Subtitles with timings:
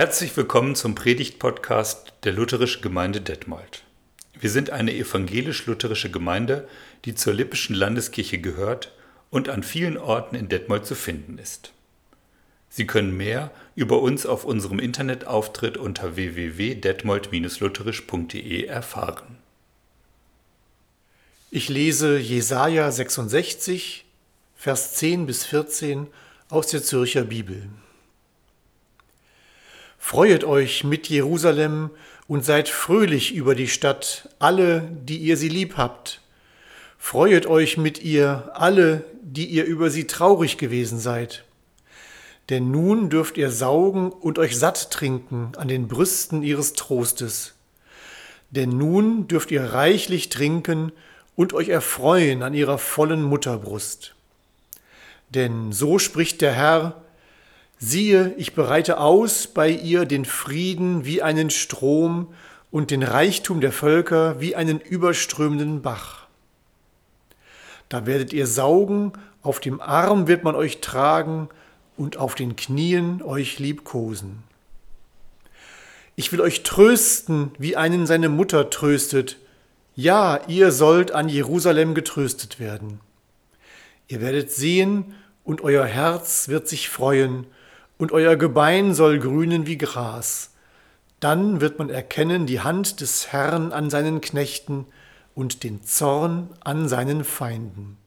[0.00, 3.84] Herzlich willkommen zum Predigt-Podcast der Lutherische Gemeinde Detmold.
[4.32, 6.66] Wir sind eine evangelisch-lutherische Gemeinde,
[7.04, 8.92] die zur Lippischen Landeskirche gehört
[9.28, 11.74] und an vielen Orten in Detmold zu finden ist.
[12.70, 19.36] Sie können mehr über uns auf unserem Internetauftritt unter www.detmold-lutherisch.de erfahren.
[21.50, 24.06] Ich lese Jesaja 66,
[24.56, 26.06] Vers 10 bis 14
[26.48, 27.68] aus der Zürcher Bibel.
[30.02, 31.90] Freuet euch mit Jerusalem
[32.26, 36.20] und seid fröhlich über die Stadt, alle, die ihr sie lieb habt.
[36.98, 41.44] Freuet euch mit ihr, alle, die ihr über sie traurig gewesen seid.
[42.48, 47.54] Denn nun dürft ihr saugen und euch satt trinken an den Brüsten ihres Trostes.
[48.50, 50.92] Denn nun dürft ihr reichlich trinken
[51.36, 54.14] und euch erfreuen an ihrer vollen Mutterbrust.
[55.28, 57.02] Denn so spricht der Herr,
[57.82, 62.34] Siehe, ich bereite aus bei ihr den Frieden wie einen Strom
[62.70, 66.26] und den Reichtum der Völker wie einen überströmenden Bach.
[67.88, 71.48] Da werdet ihr saugen, auf dem Arm wird man euch tragen
[71.96, 74.42] und auf den Knien euch liebkosen.
[76.16, 79.38] Ich will euch trösten, wie einen seine Mutter tröstet.
[79.94, 83.00] Ja, ihr sollt an Jerusalem getröstet werden.
[84.06, 87.46] Ihr werdet sehen, und euer Herz wird sich freuen,
[88.00, 90.54] und euer Gebein soll grünen wie Gras.
[91.20, 94.86] Dann wird man erkennen die Hand des Herrn an seinen Knechten
[95.34, 97.98] und den Zorn an seinen Feinden.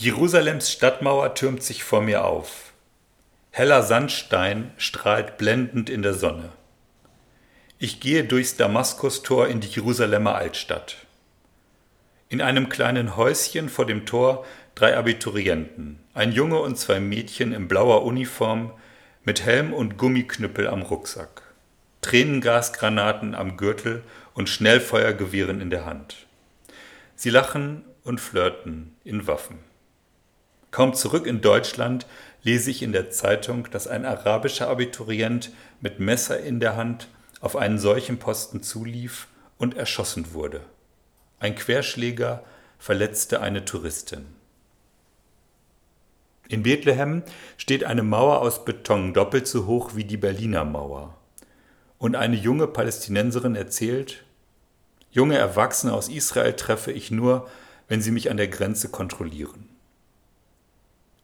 [0.00, 2.72] Jerusalems Stadtmauer türmt sich vor mir auf.
[3.50, 6.50] Heller Sandstein strahlt blendend in der Sonne.
[7.80, 10.98] Ich gehe durchs Damaskustor in die Jerusalemer Altstadt.
[12.28, 14.46] In einem kleinen Häuschen vor dem Tor
[14.76, 18.70] drei Abiturienten, ein Junge und zwei Mädchen in blauer Uniform
[19.24, 21.42] mit Helm und Gummiknüppel am Rucksack,
[22.02, 24.04] Tränengasgranaten am Gürtel
[24.34, 26.28] und Schnellfeuergewehren in der Hand.
[27.16, 29.67] Sie lachen und flirten in Waffen.
[30.70, 32.06] Kaum zurück in Deutschland
[32.42, 35.50] lese ich in der Zeitung, dass ein arabischer Abiturient
[35.80, 37.08] mit Messer in der Hand
[37.40, 39.28] auf einen solchen Posten zulief
[39.58, 40.60] und erschossen wurde.
[41.40, 42.44] Ein Querschläger
[42.78, 44.26] verletzte eine Touristin.
[46.48, 47.22] In Bethlehem
[47.58, 51.14] steht eine Mauer aus Beton doppelt so hoch wie die Berliner Mauer.
[51.98, 54.24] und eine junge Palästinenserin erzählt,
[55.10, 57.48] junge Erwachsene aus Israel treffe ich nur,
[57.88, 59.68] wenn sie mich an der Grenze kontrollieren.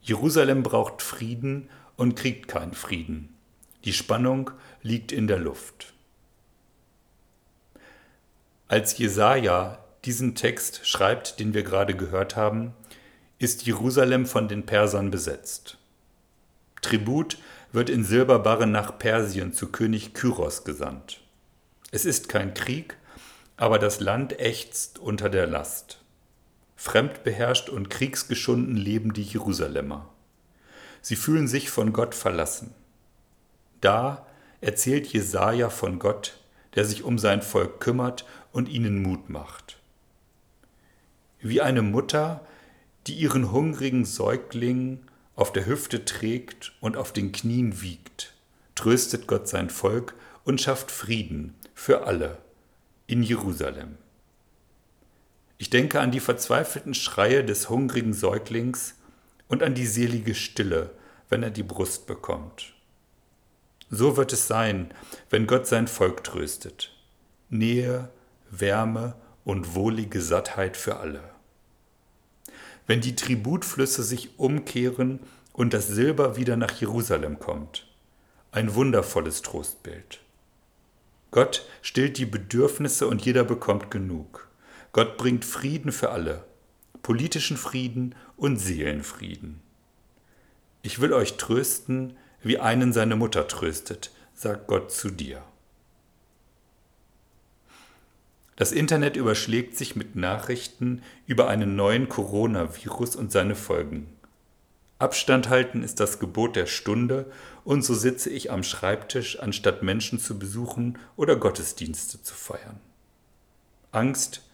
[0.04, 3.34] Jerusalem braucht Frieden und kriegt keinen Frieden.
[3.86, 4.50] Die Spannung
[4.82, 5.94] liegt in der Luft.
[8.68, 12.74] Als Jesaja diesen Text schreibt, den wir gerade gehört haben,
[13.38, 15.78] ist Jerusalem von den Persern besetzt.
[16.82, 17.38] Tribut
[17.72, 21.22] wird in Silberbarren nach Persien zu König Kyros gesandt.
[21.92, 22.98] Es ist kein Krieg,
[23.56, 26.03] aber das Land ächzt unter der Last.
[26.76, 30.08] Fremdbeherrscht und kriegsgeschunden leben die Jerusalemer.
[31.00, 32.74] Sie fühlen sich von Gott verlassen.
[33.80, 34.26] Da
[34.60, 36.38] erzählt Jesaja von Gott,
[36.74, 39.78] der sich um sein Volk kümmert und ihnen Mut macht.
[41.40, 42.44] Wie eine Mutter,
[43.06, 45.00] die ihren hungrigen Säugling
[45.36, 48.32] auf der Hüfte trägt und auf den Knien wiegt,
[48.74, 52.38] tröstet Gott sein Volk und schafft Frieden für alle
[53.06, 53.98] in Jerusalem.
[55.58, 58.94] Ich denke an die verzweifelten Schreie des hungrigen Säuglings
[59.48, 60.90] und an die selige Stille,
[61.28, 62.74] wenn er die Brust bekommt.
[63.90, 64.92] So wird es sein,
[65.30, 66.92] wenn Gott sein Volk tröstet.
[67.50, 68.10] Nähe,
[68.50, 69.14] Wärme
[69.44, 71.22] und wohlige Sattheit für alle.
[72.86, 75.20] Wenn die Tributflüsse sich umkehren
[75.52, 77.86] und das Silber wieder nach Jerusalem kommt.
[78.50, 80.20] Ein wundervolles Trostbild.
[81.30, 84.48] Gott stillt die Bedürfnisse und jeder bekommt genug.
[84.94, 86.44] Gott bringt Frieden für alle,
[87.02, 89.60] politischen Frieden und Seelenfrieden.
[90.82, 95.42] Ich will euch trösten, wie einen seine Mutter tröstet, sagt Gott zu dir.
[98.54, 104.06] Das Internet überschlägt sich mit Nachrichten über einen neuen Coronavirus und seine Folgen.
[105.00, 107.32] Abstand halten ist das Gebot der Stunde,
[107.64, 112.78] und so sitze ich am Schreibtisch, anstatt Menschen zu besuchen oder Gottesdienste zu feiern.
[113.90, 114.44] Angst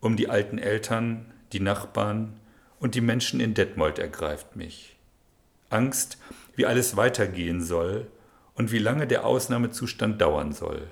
[0.00, 2.40] um die alten Eltern, die Nachbarn
[2.78, 4.96] und die Menschen in Detmold ergreift mich.
[5.68, 6.18] Angst,
[6.56, 8.06] wie alles weitergehen soll
[8.54, 10.88] und wie lange der Ausnahmezustand dauern soll.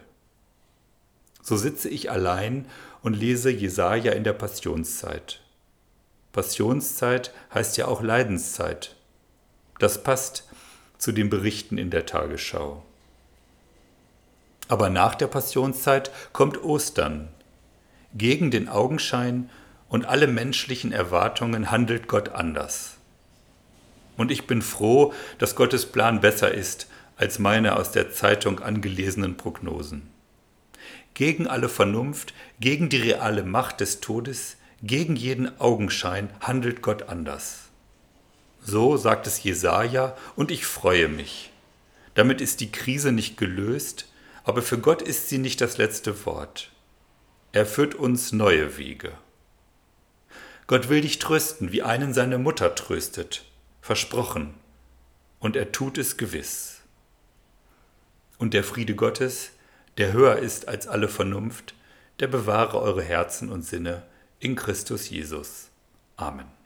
[1.43, 2.67] So sitze ich allein
[3.03, 5.41] und lese Jesaja in der Passionszeit.
[6.33, 8.97] Passionszeit heißt ja auch Leidenszeit.
[9.79, 10.49] Das passt
[10.99, 12.83] zu den Berichten in der Tagesschau.
[14.69, 17.29] Aber nach der Passionszeit kommt Ostern.
[18.15, 19.51] Gegen den Augenschein
[19.89, 22.97] und alle menschlichen Erwartungen handelt Gott anders.
[24.17, 29.37] Und ich bin froh, dass Gottes Plan besser ist als meine aus der Zeitung angelesenen
[29.37, 30.09] Prognosen.
[31.15, 37.71] Gegen alle Vernunft, gegen die reale Macht des Todes, gegen jeden Augenschein handelt Gott anders.
[38.63, 41.51] So sagt es Jesaja und ich freue mich.
[42.15, 44.09] Damit ist die Krise nicht gelöst,
[44.45, 46.71] aber für Gott ist sie nicht das letzte Wort.
[47.53, 49.13] Er führt uns neue Wege.
[50.67, 53.47] Gott will dich trösten, wie einen seine Mutter tröstet,
[53.81, 54.53] versprochen,
[55.39, 56.83] und er tut es gewiss.
[58.37, 59.53] Und der Friede Gottes,
[59.97, 61.75] der höher ist als alle Vernunft,
[62.21, 64.03] der bewahre eure Herzen und Sinne
[64.41, 65.71] in Christus Jesus.
[66.17, 66.58] Amen.